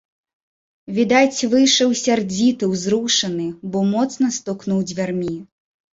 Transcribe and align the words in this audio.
Відаць, 0.99 1.47
выйшаў 1.51 1.93
сярдзіты, 2.03 2.71
узрушаны, 2.77 3.45
бо 3.75 3.87
моцна 3.93 4.33
стукнуў 4.39 4.79
дзвярмі. 4.95 5.35